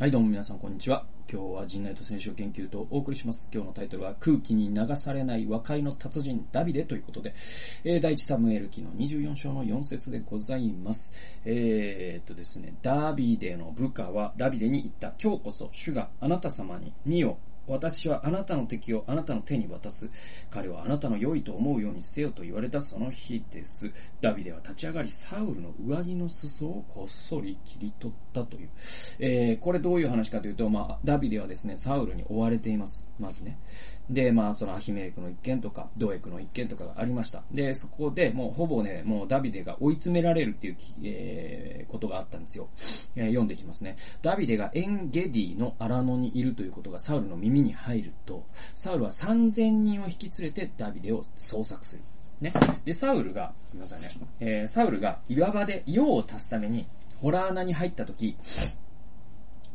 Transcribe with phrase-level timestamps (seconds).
[0.00, 1.04] はい、どうも皆さん、こんにちは。
[1.28, 3.48] 今日は陣内と選手を研究とお送りします。
[3.52, 7.34] 今日のタイトルは、空気に流されない和解の達人、ダビデということで、
[7.82, 11.40] えー、第1サムエル記の24章の4節でございます。
[11.44, 15.14] えー、っとですね、ダビデの部下はダビデに言った。
[15.20, 17.36] 今日こそ主があなた様に、見よ、
[17.68, 20.10] 私はあなたの敵をあなたの手に渡す。
[20.50, 23.90] 彼はあなたの良いと思うようにせよと言われたその日です。
[24.20, 28.68] ダビデは立ち上がり、サウルの上着の裾をこっそり切り取ったという。
[29.18, 33.10] えー、これどういう話かというと、まあ、ダビデはですね、サウルに追われています。
[33.18, 33.58] まずね。
[34.10, 37.42] で、まあ、そのアヒメレクの一件とか、ドエクの一件とかがありました。
[37.52, 42.68] で、そこでもうほぼね、もうダビデが追い詰められるっていう、えー、ことがあったんですよ。
[43.16, 43.96] えー、読んでいきますね。
[44.22, 52.02] ダビデがエンゲディの荒野にいるということがサウルの耳に入ると、サウルは3000人を引き連れてダビデを捜索する。
[52.40, 52.52] ね。
[52.84, 54.10] で、サウルが、ごめんなさいね。
[54.40, 56.86] えー、サウルが岩場で用を足すために、
[57.20, 58.36] ホラー穴に入った時、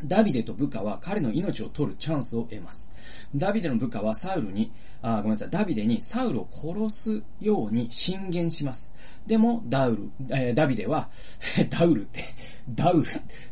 [0.06, 2.92] ダビデと部下は彼の命を取るチャンスを得ます。
[3.36, 8.92] ダビデの部下はサウルに、あ、ごめんなさい、ダビデにサウルを殺すように進言します。
[9.26, 11.10] でも、ダウル、えー、ダビデは、
[11.70, 12.22] ダウルって、
[12.70, 13.10] ダウル、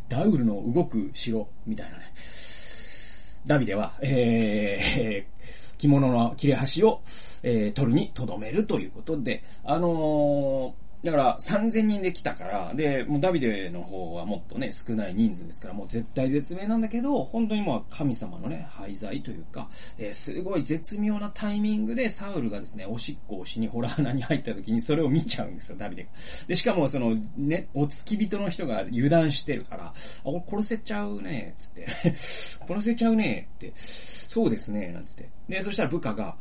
[0.09, 2.03] ダウルの動く城、みたいなね。
[3.45, 7.02] ダビデは、えー、着物の切れ端を、
[7.44, 26.09] えー、取るに留めるということで、あのー、だから3000人で来たから、で、もうダビデの方はもっとね、少ない人数ですから、もう絶対絶命なんだけど、本当にもう神様のね、廃材というか、えー、すごい絶妙なタイミングでサウルがですね、おしっこをしにホラー穴に入った時にそれを見ちゃうんですよ、ダビデが。
[26.47, 29.93] で、しかもその、ね、お付き人の人が油断してるから、あ、
[30.23, 31.88] 俺殺せちゃうね、つって。
[32.13, 33.73] 殺せちゃうね、って。
[33.75, 35.30] そうですね、なんつって。
[35.49, 36.38] で、そしたら部下が、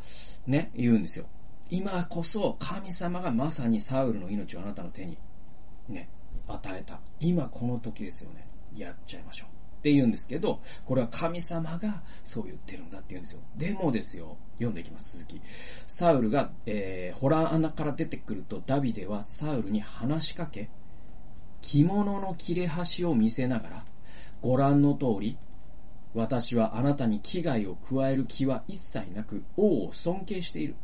[0.46, 1.26] ね、言うんですよ。
[1.70, 5.16] 今こそ神様がまさにサウルの命をあなたの手に、
[5.88, 6.08] ね、
[6.48, 7.00] 与えた。
[7.20, 8.46] 今この時ですよね。
[8.76, 9.60] やっちゃいましょう。
[9.80, 13.40] って言うんですけど、これは神様がそう言ってるんだって言うんですよ。
[13.56, 15.40] でもですよ、読んでいきます、続き。
[15.86, 20.68] サウルが、えー、ホラー穴から出てくると、ダビデはサウルに話しかけ、
[21.62, 23.84] 着物の切れ端を見せながら、
[24.42, 25.38] ご覧の通り、
[26.12, 30.76] 私はあなたに危害を加える気は一切なく、王を尊敬している。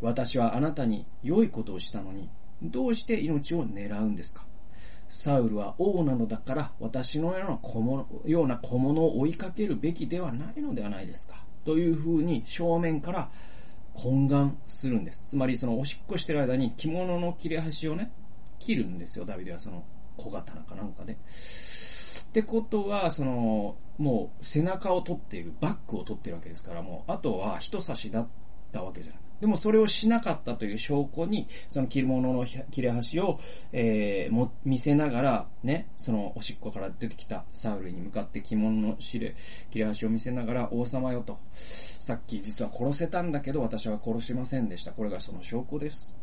[0.00, 2.30] 私はあなたに良いことをしたのに、
[2.62, 4.46] どうして命を狙うんですか？
[5.08, 11.36] サウルは王なのだから、私のような小物ような小物を追いかけるべきではないのではないですか？
[11.64, 13.30] というふうに正面から
[13.94, 15.26] 懇願するんです。
[15.28, 18.12] つまりそのおしっこしてる間に着物の切れ端をね、
[18.58, 19.84] 切るんですよ、ダビデはその
[20.16, 21.14] 小刀かなんかで。
[21.14, 21.16] っ
[22.32, 28.28] てことは、その、もう背中を取っている、バックを取っているわけですから、もう、あとは人差しだっ
[28.70, 29.20] たわけじゃない。
[29.40, 33.38] でもそれをしなかったという証拠に、その着物の切れ端を、
[33.72, 39.34] えー、も、見せながら、ね、そのおしっこから出てきたサウルに向かって着物の切れ、
[39.70, 44.92] 切れ端を見せながら、王様よと、さっき実は殺せたんだけど私は殺しませんでした。
[44.92, 46.14] これがその証拠です。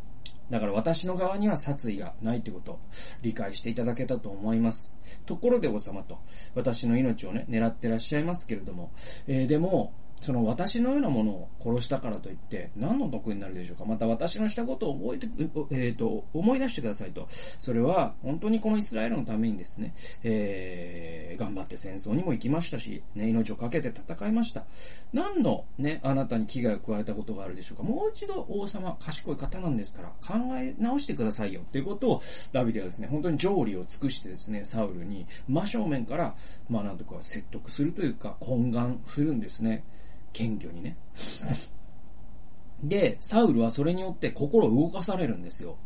[0.49, 2.79] だから私の側には殺意がないということを
[3.21, 4.95] 理解していただけたと思います。
[5.25, 6.19] ところで王様と、
[6.55, 8.91] 私の命をね、狙ってらっしゃいますけれども、
[9.27, 13.85] えー、でも、その私のようなものを殺したからといって何の得になるでしょうか？
[13.85, 15.27] また私のしたことを覚えて、
[15.71, 17.27] えっ、ー、と、思い出してくださいと。
[17.29, 24.65] それは本当にこのイスラエルのためにですね、えー、頑張って戦争にも行きましたし、ね、命を懸けて戦いました。
[25.13, 27.83] 何のね、あなたに危害を加えたことがあるでしょうか？
[27.83, 36.35] もう一度王様、賢い方なんですから考え直してくださいよということをダビデはですね、本当に条理を尽くしてですね、サウルに真正面から、
[36.69, 39.83] まあなんとか説得するというか、懇願するんですね。
[40.33, 40.97] 謙虚にね。
[42.83, 45.77] で、サウルはそれによって心を動かされるんですよ。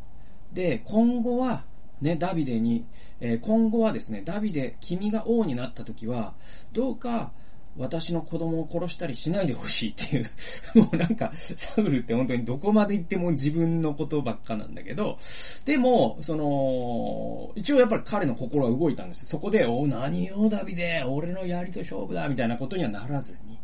[0.53, 1.63] で、今後は、
[2.01, 2.85] ね、ダビデに、
[3.19, 6.33] えー、今後はですね、ダビデ、君が王になった時は、
[6.73, 7.31] どうか、
[7.77, 10.29] 私の子供を殺したりしないでほしいっていう
[10.75, 15.17] もうなんか、サウルって本当にどこまで行っても自分のことばっかなんだけど、
[15.63, 19.27] でも、その、一応やっぱり彼の心は動いたんですよ。
[19.27, 23.57] そこで、お、何よ、ダビデ、俺のやりと勝負だ、みたいなことにはならずに、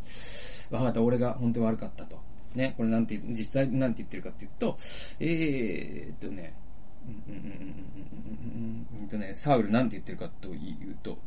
[0.70, 2.18] わかった、俺が本当に悪かったと。
[2.54, 4.76] ね、これなんて、実際なんて言ってるかっていうと、
[5.20, 6.54] えーっとね、
[7.06, 7.58] うんうんうんうん
[8.92, 11.18] うんうんとね、サウルなんて言ってるかというと、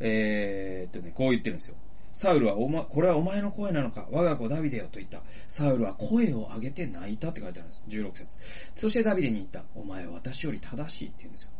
[0.00, 1.76] えー、っとね、こう言ってるんですよ。
[2.12, 5.22] サウルはおま、これはお前の声なのか我が子ダビデよと言った。
[5.48, 7.82] サウルは声を上げて泣いたって書いてあるんです。
[7.88, 8.38] 16節。
[8.74, 9.62] そしてダビデに言った。
[9.74, 11.50] お前は私より正しいって言うんですよ。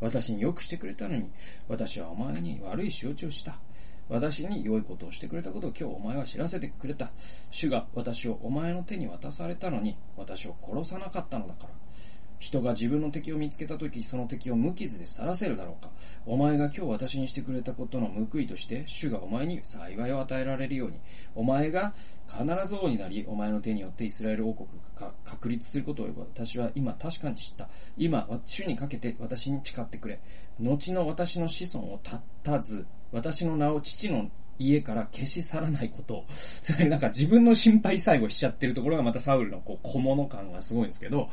[0.00, 1.30] 私に良くしてくれたのに、
[1.68, 3.58] 私はお前に悪い仕打ちをした。
[4.08, 7.10] 私に良いことをしてくれたことを今日お前は知らせてくれた。
[7.50, 11.70] 主が私をお前の手に渡されたのに、私を殺さなかったのだから。
[12.44, 15.90] 人が自分の敵を見つけたとき、その敵を無傷で去らせるだろうか。
[16.26, 20.98] お前が今日私にしてくれたことの報いとして、主がお前に幸いを与えられるように、
[21.34, 21.94] お前が
[22.28, 27.68] 必ず王になり、お前の手によってイスラエル王国が確立することを私は今確かに知った。
[27.96, 30.20] 今、主にかけて私に誓ってくれ。
[30.60, 41.28] 後の私の子孫を絶たず、私の名を父の家から消し去らないことを、そ れなんか自分の心配最後しちゃってるところがまたサウルのこう小物感がすごいんですけど、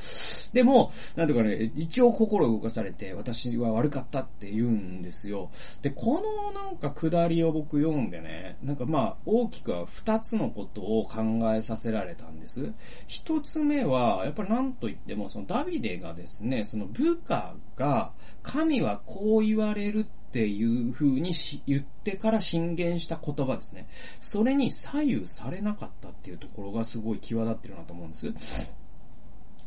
[0.54, 5.50] でも、なんとかね、一応心動かされて、私は悪かったって言うんですよ。
[5.82, 11.22] で、このなんか下りを僕読んでね、なんかまあ、大きくは二つのことを考
[11.54, 12.74] えさせられたんです。
[13.08, 18.12] 一つ目は、やっぱりなんと言っても、そのダビデがですね、その部下が、
[18.42, 21.34] 神はこう言われるってっていう風に
[21.68, 23.86] 言ってから進言した言葉ですね。
[24.22, 28.81] それに左右されなかったっていうところがすごい際立ってるなと思うんです。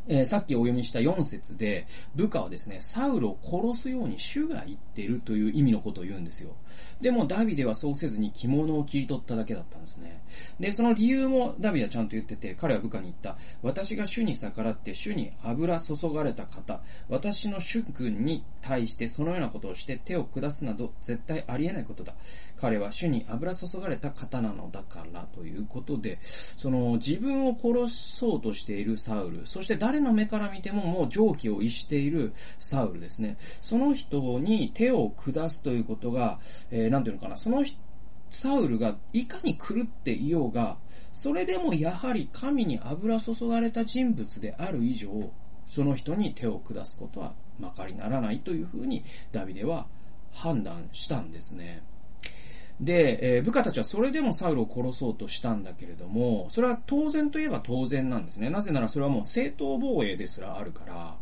[0.06, 6.54] えー、さっきお読みした4節で、部下はですね、サウルを殺すように主が言ってるという意味のことを言うんですよ。
[7.00, 10.22] でもダビデはそうせずに着物を切り取っただけだったんですね。
[10.60, 13.36] で、その理由もダビデはちゃんと言ってて、彼は部下に言った。
[13.62, 22.14] 私が主に逆らって主に油注がれた方、私の主君に対してそのようなことをして手を下すなど絶対ありえないことだ。
[22.56, 33.36] 彼は主に油注がれた方なのだからということで、その自分を殺そうとしているサウル、そして誰の目から見てももう常軌を逸しているサウルですね。
[33.38, 36.38] その人に手を下すということが、
[36.70, 37.64] えー、なんていうのかな、その
[38.30, 40.76] サウルがいかに狂っていようが、
[41.12, 45.30] それでもやはり神に油注がれた人物である以上、
[45.66, 49.86] その人に手を下すことはまかりならないというふうにダビデは
[50.32, 51.82] 判断したんですね。
[52.80, 58.50] で、えー、部下たちはそれでもサウルを殺そうとしたんだけれども、それは当然といえば当然なんですね。
[58.50, 61.16] なぜならそれはもう正当防衛ですらあるから、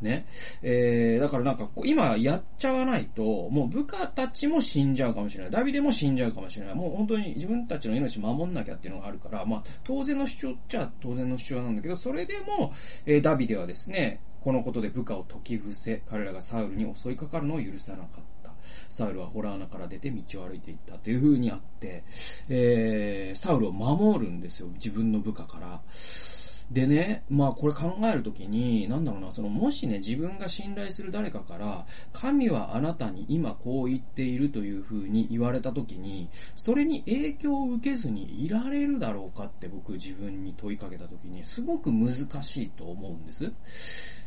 [0.00, 0.26] ね。
[0.62, 5.52] えー、だからなんか、今やっちゃわないと、もう部下たちも死んじゃうかもしれない。
[5.52, 6.74] ダビデも死んじゃうかもしれない。
[6.74, 12.72] もう本当に自分たちの命守んなきゃっていうのがあるから、まあ、当然の主張っちゃ当然の主張なんだけど、それでも、
[13.06, 18.35] えー、ダビデはですね、このことで部下を解き伏せ、彼らがサウルに襲いかかるのを許さなかった。
[18.88, 22.04] サウルはホラー穴から出て道を歩いていったという風にあって、
[22.48, 25.80] えー、サウルを守るんですよ、自分の部下から。
[26.70, 43.52] でね、まあこれ考えるときに、なんだろうな、そのもしね、自分が信頼する誰かから、神はあなたに今こう言っているという風に言われたときに、それに影響を受けずにいられるだろうかって僕自分に問いかけたときに、すごく難しいと思うんです。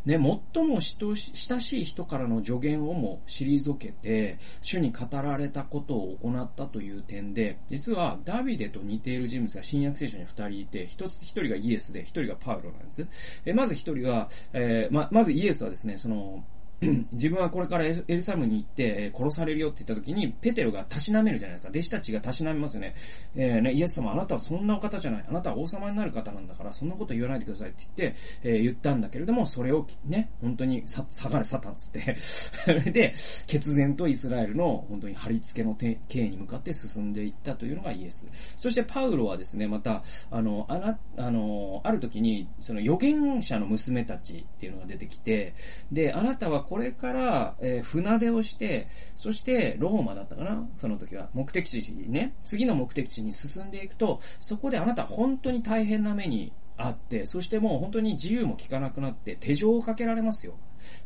[0.06, 0.18] ね、
[0.54, 1.16] 最も親
[1.62, 13.08] しい人からの助言をも退けて、主に語られたことを行ったという点で、実はダビデと似ている人物が新約聖書に二人いて、一つ、一人がイエスで、一人がパウロなんです。
[13.46, 16.44] えまず一人は、えー、ま、まずイエスはですね、その、
[17.12, 21.70] 自分はこれからエルサレムに行って殺されるよって言った時に、ペテロがたしなめるじゃないですか。
[21.70, 22.96] 弟子たちがたしなめますよね。
[23.36, 25.26] えー、ね、イエス様、あなたはそんなお方じゃない。
[25.28, 33.14] あなたは王様になる方なんだから、そんなこと言わないでくださいって言って、えー、言ったんだけれども、それをね、本当にさ、下がれサタンつって、そ れで、
[33.48, 38.28] 決然とイスラエルの本当に貼り付けの刑に向かって進んでいったというのがイエス。
[38.56, 45.54] そしてパウロはですね、また、あの、あな、あの、ある時に、その預言者の娘たちっていうのが出てきて、
[45.92, 50.68] で、あなたはこれから、えー、船出をして、そしてローマだったかな？
[50.78, 51.30] その時は。
[51.34, 60.54] 目的地にね、次の目的地に進んでいくと、そこであなた本当に大変な目にあって、そしてもう本当に自由も利かなくなって手錠をかけられますよ。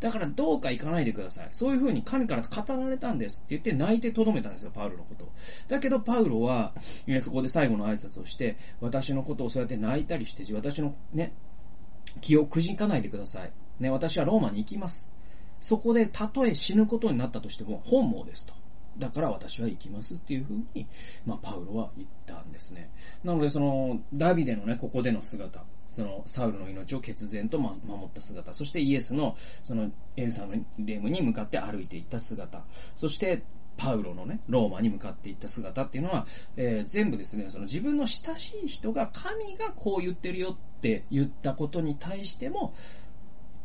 [0.01, 1.47] だからどうか行かないでください。
[1.51, 5.31] そういう風に神から語られたんですって言って泣いてとどめたんですよ、パウロのこと
[5.69, 6.73] だけどパウロは、
[7.21, 11.33] そこで最後の挨拶をして、私のことをそうやって泣いたりして、私のね、
[12.19, 13.51] 気をくじかないでください。
[13.79, 15.11] ね、私はローマに行きます。
[15.63, 18.53] そこでたとえ死ぬことになったとしても本望ですと。
[18.97, 20.85] だから私は行きますっていうふうに、
[21.25, 22.91] まあ、パウロは言ったんですね。
[23.23, 30.45] なので、その、ダビデのね、ここでの姿、その、サウルの命を決然とま守った姿、そしてイエスの、その、エルサ
[30.79, 32.61] レムに向かって歩いていった姿、
[32.95, 33.41] そして、
[33.77, 36.27] パウロのね、ローマに向かっていった姿っていうのは、
[36.57, 42.73] えー、全部ですね、その自分の親しい人が神がこう言ってるよって言ったことに対しても、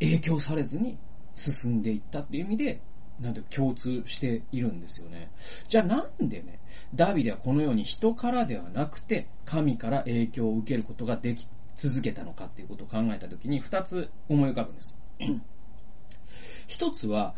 [0.00, 0.97] 影響されずに
[1.38, 2.80] 進んでいったっていう意味で、
[3.21, 5.30] なんて共通しているんですよね。
[5.66, 6.61] じゃあなんでね、
[6.95, 14.99] ダビデはこのように人からではなくて、神から影響を受けることができ続けたのかっていうことを考えたときに、二つ思い浮かぶんです。
[16.66, 17.35] 一つは、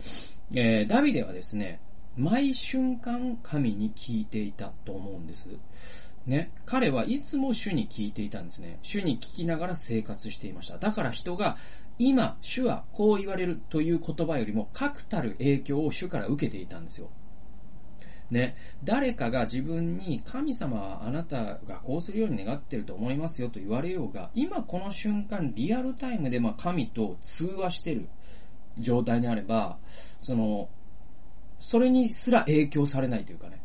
[0.55, 1.81] えー、ダビデはですね、
[2.17, 5.51] 毎瞬間神に聞いていたと思うんです。
[6.27, 8.79] ね、彼はいつも主に聞いていたんですね。
[8.83, 10.77] 主に聞きながら生活していました。
[10.77, 11.57] だから人が
[12.03, 17.11] 今、主はこう言われるという言葉よりも確たる影響を主から受けていたんですよ。
[18.31, 28.09] ね、誰かが自分に神様はあなたがこうするように願ってると思いますよと言われようが、今この瞬間リアルタイムでま神と通話してる
[28.79, 29.77] 状態にあれば、
[30.21, 30.71] その、
[31.59, 33.61] それにすら影響されないというかね、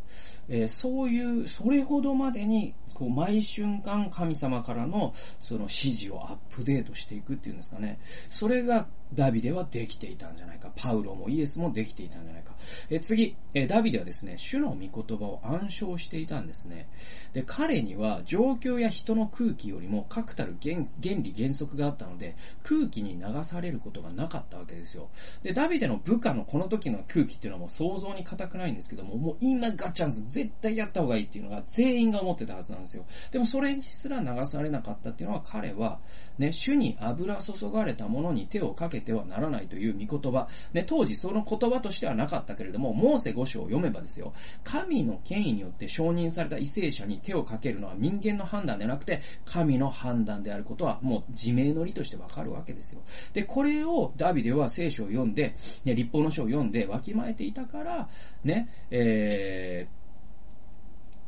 [0.50, 8.00] えー、そういう、それほどまでにこう、毎瞬間神様からの、その指示をアップデートしていくっていうんですかね。
[8.30, 10.72] それがダビデはできていたんじゃないか。
[10.76, 12.35] パウロもイエスもできていたんじゃないか。
[12.90, 16.88] え次、えダビデはですね、主の御言葉を暗唱していたんですね。
[17.34, 25.10] で、彼には状況や人の空気よりも確たる原理原則があったので、空気に流されることがなかったわけですよ。
[25.44, 33.06] で、ダビデの部下のこの時の空気っていうのはもう想像に難くないんですけども、もう今ガチャンズ絶対やった方がいいっていうのが全員が思ってたはずなんですよ。
[33.32, 36.00] でもそれにすら流されなかったっていうのは彼は、
[36.38, 40.48] ね、主に油注がれたものに手をかけてはならないという御言葉。
[40.74, 44.34] ね、当時その言葉としてはなかったけれども、モーセ五章を読めばですよ、
[44.64, 53.02] 神の権威によって承認された為政者に手をかけるのは人間の判断ではなくて、神の判断であることはもう自明の理としてわかるわけですよ。
[53.34, 58.10] で、これをダビデは聖書を読んで、ね、立法の書を読んでわきまえていたから、
[58.44, 60.05] ね、えー、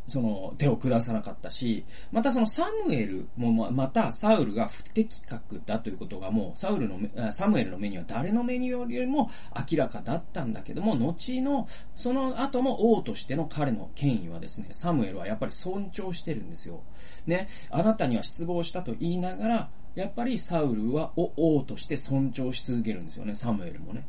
[0.07, 6.97] その手を下さなかったし、またそのサムエルもまたサウルが不適格だということがもうサウルの、
[7.31, 9.29] サムエルの目には誰の目によりも
[9.69, 16.81] 明らかだったんだけども、後の、その後も王としての彼の権威はですね、サムエルはやっぱり尊重してるんですよ。
[17.25, 24.07] ね、あなたには失望したと言いながら、やっぱりサウルは王として尊重し続けるんですよね、サムエルもね。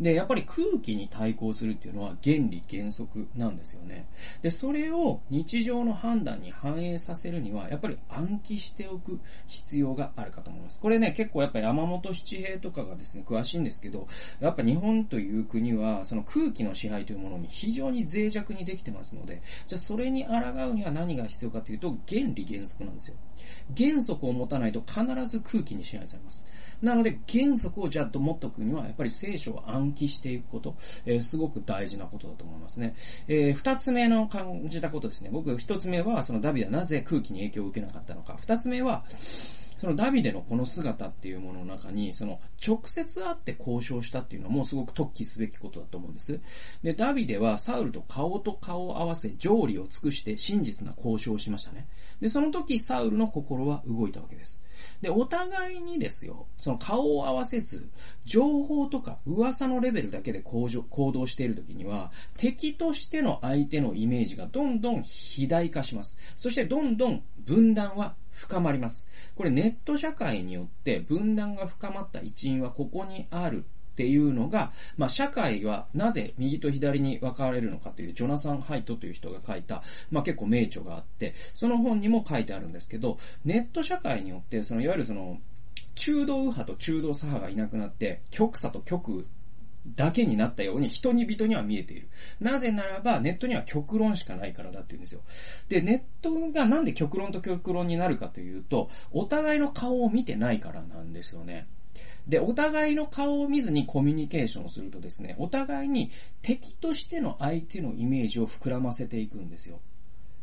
[0.00, 4.06] で、やっぱり空気に対抗するっていうのは原理原則なんですよね。
[4.42, 10.80] で、それを日常の判断に反映させるには、やっぱり暗記しておく必要があるかと思います。
[10.80, 14.08] これね、結構やっぱり山本七平とかがですね、詳しいんですけど、
[14.40, 20.34] やっぱ日本という国は、その空気の支配というものに非常に脆弱にできてますので、じゃあそれに抗
[20.70, 23.16] うには何が必要かというと、原理原則なんですよ。
[23.76, 26.44] 原則を持たないと必ずず空気に支配されます。
[26.82, 32.94] なので、原則をじゃあと持っとくには、やっぱり聖書を暗記していくこと、えー、すごく大事なことだと思いますね。
[33.26, 35.30] えー、二つ目の感じたことですね。
[35.32, 38.36] 僕、一つ目は、そのダビデはなぜ空気に影響を受けなかったのか。
[38.38, 39.04] 二つ目は、
[39.78, 46.40] そのダビデのこの姿っていうものの中に、その直接会って交渉したっていうのもすごく突起すべきことだと思うんです。
[46.82, 51.86] で、ダビデはサウルと顔と顔を合わせ、条理を尽くして真実な交渉をしましたね。
[52.20, 54.60] で、その時サウルの心は動いたわけです。
[55.00, 57.88] で、お互いにですよ、その顔を合わせず、
[58.24, 60.68] 情報とか噂のレベルだけで行
[61.12, 66.18] 動している時には、敵としての相手のイメージがどんどん肥大化します。
[66.34, 69.08] そしてどんどん分断は深まります。
[69.34, 85.38] これネット社会によって分断が深まった一因はここにあるっていうのが、まあ、社会はなぜ右と左に分かれるのかというジョナサン・ハイトという人が書いた、まあ、結構名著があって、その本にも書いてあるんですけど、ネット社会によって、そのいわゆるその、
[85.96, 89.24] 中道右派と中道左派がいなくなって、極左と極右
[89.96, 92.08] だけになったように人に人には見えている。
[92.40, 95.20] なぜならば、ネットには極論しかないからだって言うんですよ。
[95.68, 101.66] で、ネットがなんで極論と極論になるかというと、お互いの顔を見てないからなんですよね。
[102.26, 106.10] で、お互いの顔を見ずにコミュニケーションをするとですね、お互いに
[106.42, 109.80] 敵としての相手のイメージを膨らませていくんですよ。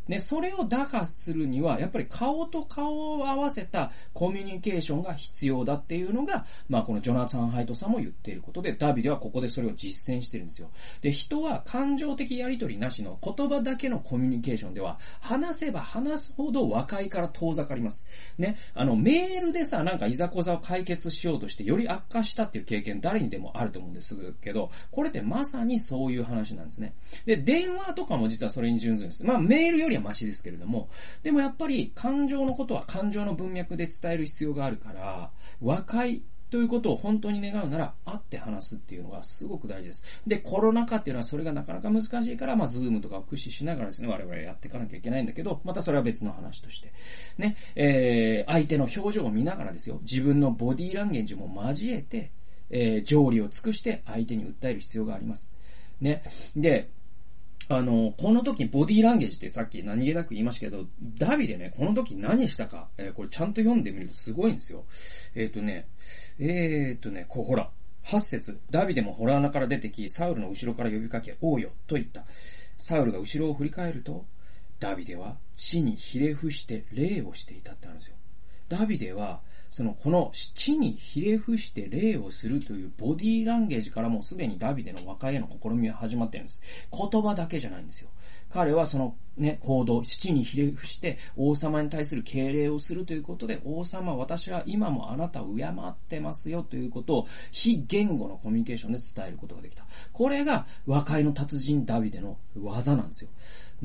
[0.07, 10.69] ね、それを打破するには、やっぱり顔と顔を合わせたコミュニケーションが必要だっていうのが、まあこのジョナサン・ハイトさんも言っていることで、ダビデはここでそれを実践してるんですよ。
[11.01, 18.05] で、人は感情的やりとりなしの言葉だけのコミュニケーションでは、話せば話すほど和解から遠ざかります。
[18.37, 26.93] ね、あの、メールでさ、なんかいざこざを解決しようとして、より悪化したっていう経験誰にでもあると思うんですけど、これってまさにそういう話なんですね。
[27.25, 29.23] で、電話とかも実はそれに準ずるんです。
[29.23, 30.89] まあメールよりりはマシですけれども、
[31.23, 36.21] でもやっぱり感情のことは感情の文脈で伝える必要があるから、和解
[36.55, 40.21] ということを本当に願うなら、会って話すっていうのがすごく大事です。
[40.25, 46.93] で、コロナ禍っていうのはそれがなかなか難しいから、まあ、ズームとかを駆使しながらですね、我々やっていかなきゃいけないんだけど、またそれは別の話として。
[47.37, 52.31] ね、えー、相手の表情を見ながらですよ、自分のボディーランゲージも交えて、
[52.69, 55.51] えー、条理を尽くして相手に訴える必要があります。
[55.99, 56.23] ね。
[56.55, 56.89] で、
[57.67, 60.85] あの、この時ボディーランゲージってさっき何気なく言いましたけど、
[61.17, 64.83] ダビでね、この時何したか、えー、これちゃんと読んでみるとすごいんですよ。
[65.35, 65.87] えっ、ー、とね、
[66.39, 67.69] えっ、ー、とね、こうほら、
[68.05, 72.23] 8節ダビデもホラー穴から出てき、サウルの後ろから呼びかけ、王よ、と言った。
[72.77, 74.25] サウルが後ろを振り返ると、
[74.79, 78.15] ダビデは地にひれ伏して礼をしていたってあるんですよ。
[78.69, 79.41] ダビデは、
[79.75, 86.87] その、この地にひれ伏して礼をするというボディーランゲージからもうすでにダビデの和解への試みは始まってるんです。
[86.93, 88.07] 言葉だけじゃないんですよ。
[88.49, 99.83] 彼はそのね、行動、父にひれ伏して王様に対する敬礼をするということで、王様、私は今もあなたを敬ってますよということを非言語のコミュニケーションで伝えることができた。
[100.13, 103.29] これが和解の達人ダビデの技なんですよ。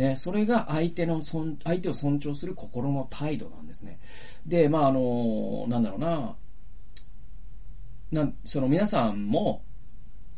[0.01, 4.01] ね、それが相手の尊相手を尊重する心の態度なんですね。
[4.47, 6.37] で、まあ、あの、なんだろうな、
[8.11, 9.63] な、その皆さんも、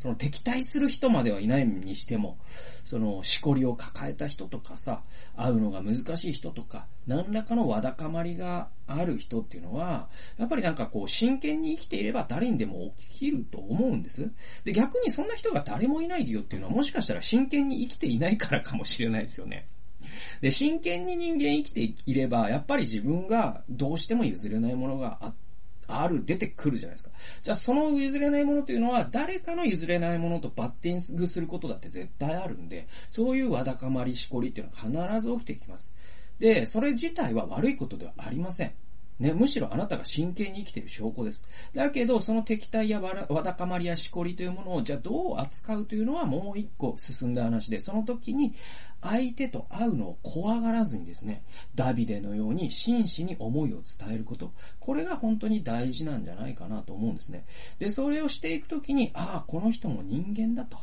[0.02, 2.36] その敵対する人まではいないにしても、
[2.84, 5.04] その、しこりを抱えた人とかさ、
[5.36, 14.28] 会うのが難しい人とか、何らかのわだかまりがある人っていうのは、やっぱりなんかこう、真剣に生きていれば誰にでも起きると思うんです。
[14.64, 19.68] で、逆にそんな人が誰もいない理由っていうのは、もしかしたら真剣に生きていないからかもしれないですよね。
[20.40, 25.41] で、真剣に人間生きていれば、やっぱり自分がどうしても譲れないものがあって、
[25.88, 27.10] ある、出てくるじゃないですか。
[27.42, 35.92] じゃあその譲れないものというのは、誰かの譲れないものとバッティングすることだって絶対あるんで、そういうわだかまり、しこりっていうのは必ず起きてきます。
[36.38, 38.72] で、それ自体は悪いことではありません。
[39.22, 41.44] ね、むしろあなたが真剣に生きている証拠です。
[41.72, 48.52] だけど、その敵対やわわだかまりやしこりというものを、じゃあどう扱うというのはもう一個進んだ話で、その時に
[49.00, 51.44] 相手と会うのを怖がらずにですね、
[51.76, 54.52] ダビデのように真摯に思いを伝えること。
[54.80, 57.44] これが本当に大事なんじゃないかなと思うんですね。
[57.78, 60.76] で、それをしていくときに、ああ、この人も人間だと。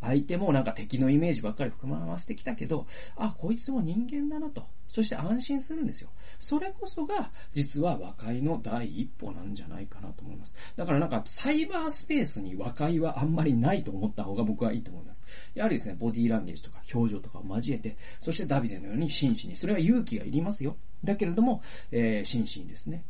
[0.00, 2.86] 相手もなんか敵のイメージばっかり含まわせてきたけど、
[3.16, 4.66] あ、こいつも人間だなと。
[4.88, 6.10] そして安心するんですよ。
[6.38, 10.54] それこそが、実は和解の第一歩なんじゃないかなと思います。
[10.76, 15.24] だからなんか、サイバースペースに和解はあんまりないと思った方が僕はいいと思います。
[15.54, 20.76] やはりですね、ボディーランゲージとか表情とかを交えて、そしてダビデのように真摯に、それは勇気がいりますよ。
[21.02, 23.02] だけれども、えー、真摯にですね、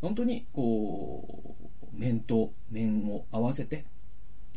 [0.00, 1.56] 本当に、こ
[1.92, 3.84] う、面と面を合わせて、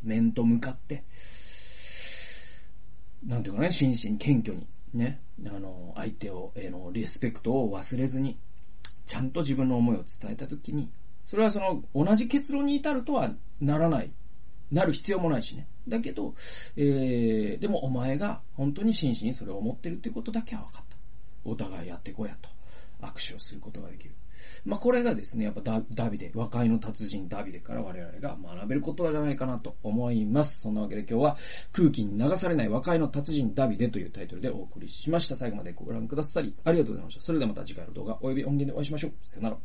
[0.04, 1.04] 面と向かって、
[3.26, 8.38] なんていうかね、真摯に謙虚に、ね、あの、相手を、え、の、リスペクトを忘れずに、
[9.06, 10.90] ちゃんと自分の思いを伝えたときに、
[11.26, 14.12] それはその、同じ結論に至るとはならない。
[14.72, 15.68] なる必要もないしね。
[15.88, 16.34] だけど、
[16.78, 20.98] えー、でもお前が本当に真摯にそれを思ってるっていうことだけは分かった。
[21.44, 22.50] お互いやってこうやと。
[23.02, 24.16] 握手をすることができる。
[24.66, 30.62] まあ、これがですね、やっぱダダビデ、和解の達人ダビデから我々が学べることじゃないかなと思います。
[30.62, 31.38] そんなわけで今日は
[31.72, 35.36] 空気に流されない和解の達人ダビデというタイトルでお送りしました。
[35.36, 37.22] 最後までご覧くださりありがとうございました。
[37.22, 39.12] それではまた次回の動画及び音源でお会いしましょう。
[39.24, 39.58] さよなら。